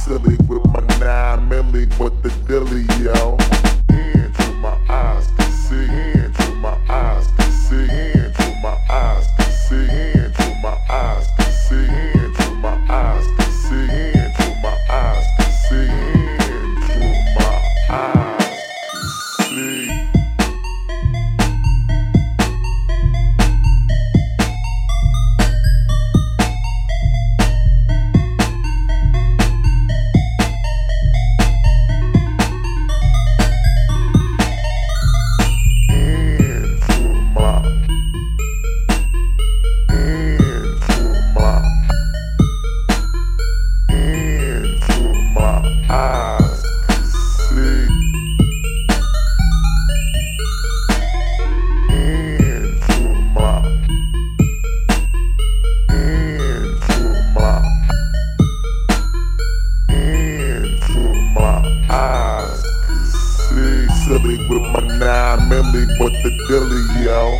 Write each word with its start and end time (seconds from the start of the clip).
silly 0.00 0.36
with 0.48 0.64
my 0.72 0.80
nine 0.98 1.46
milli 1.50 1.84
with 1.98 2.22
the 2.22 2.30
dilly, 2.48 2.84
yo. 3.04 3.69
With 64.50 64.62
my 64.72 64.80
nine 64.98 65.38
milli 65.48 65.86
with 66.00 66.12
the 66.24 66.30
dilly 66.48 67.04
yo 67.04 67.38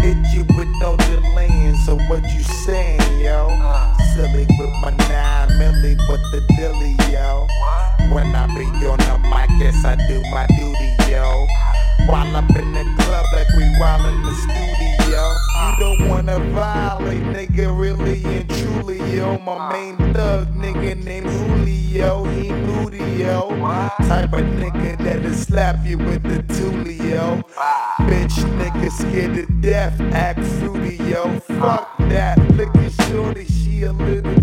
Hit 0.00 0.16
you 0.34 0.44
with 0.56 0.68
no 0.80 0.96
delaying, 0.96 1.74
so 1.84 1.96
what 2.08 2.22
you 2.32 2.42
saying, 2.42 3.00
yo? 3.20 3.48
Silly 4.14 4.46
with 4.58 4.72
my 4.82 4.90
nine 5.08 5.48
milli, 5.58 5.96
what 6.08 6.20
the 6.32 6.40
dilly, 6.56 6.96
yo? 7.12 7.46
When 8.12 8.34
I 8.34 8.46
be 8.48 8.64
on 8.86 8.98
the 8.98 9.18
mic, 9.22 9.50
yes, 9.60 9.84
I 9.84 9.94
do 9.94 10.20
my 10.30 10.44
duty, 10.48 11.10
yo. 11.10 11.46
While 12.06 12.34
up 12.34 12.50
in 12.56 12.72
the 12.72 12.84
club, 13.04 13.26
like 13.32 13.48
we 13.56 13.64
while 13.78 14.04
in 14.04 14.22
the 14.22 14.34
studio. 14.34 15.22
You 15.60 15.78
don't 15.78 16.08
wanna 16.08 16.40
violate, 16.50 17.22
nigga, 17.22 17.78
really 17.78 18.24
and 18.24 18.50
truly, 18.50 18.98
yo. 19.14 19.38
My 19.38 19.72
main 19.72 19.96
thug, 20.12 20.48
nigga 20.54 21.02
named 21.04 21.30
Julio, 21.30 22.24
he 22.24 22.50
moody, 22.50 22.98
yo. 22.98 23.48
Type 24.08 24.32
of 24.32 24.40
nigga 24.40 24.98
that'll 24.98 25.32
slap 25.32 25.76
you 25.86 25.98
with 25.98 26.24
the 26.24 26.42
tulio. 26.54 27.44
Bitch, 28.08 28.42
nigga 28.58 28.90
scared 28.90 29.34
to 29.34 29.46
death, 29.60 30.00
act 30.12 30.40
fruity, 30.40 30.96
yo. 31.04 31.38
Fuck 31.60 31.96
that, 31.98 32.38
look 32.56 32.74
at 32.76 32.92
shorty, 33.08 33.44
she 33.44 33.84
a 33.84 33.92
little 33.92 34.42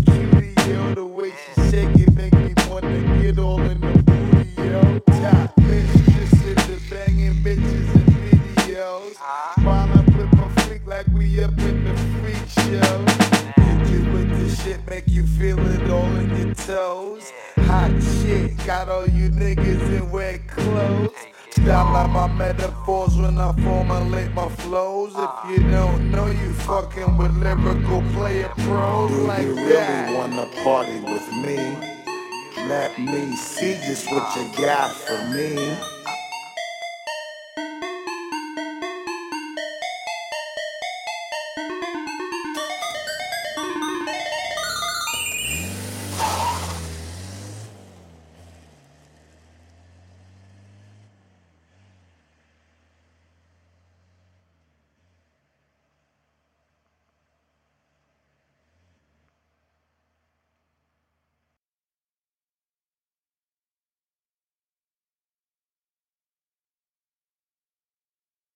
in 11.64 11.84
the 11.84 11.94
freak 12.20 12.48
show. 12.48 13.04
You 13.90 14.12
with 14.12 14.30
this 14.38 14.62
shit, 14.62 14.86
make 14.88 15.08
you 15.08 15.26
feel 15.26 15.58
it 15.58 15.90
all 15.90 16.14
in 16.16 16.28
your 16.36 16.54
toes. 16.54 17.32
Hot 17.56 17.90
shit, 18.02 18.56
got 18.66 18.88
all 18.88 19.06
you 19.08 19.30
niggas 19.30 19.98
in 19.98 20.10
wet 20.10 20.46
clothes. 20.48 21.10
Style 21.50 21.92
like 21.92 22.10
my 22.10 22.28
metaphors 22.28 23.16
when 23.16 23.38
I 23.38 23.52
formulate 23.62 24.32
my 24.32 24.48
flows. 24.48 25.12
If 25.16 25.50
you 25.50 25.70
don't 25.70 26.10
know, 26.10 26.26
you 26.26 26.52
fucking 26.52 27.16
with 27.16 27.34
lyrical 27.36 28.02
player 28.12 28.50
pros 28.58 29.10
Do 29.10 29.26
like 29.26 29.42
you 29.42 29.54
really 29.54 30.14
wanna 30.14 30.46
party 30.62 31.00
with 31.00 31.28
me? 31.44 31.56
Let 32.68 32.98
me 32.98 33.34
see 33.36 33.74
just 33.86 34.10
what 34.10 34.36
you 34.36 34.50
got 34.56 34.94
for 34.94 35.24
me. 35.34 35.97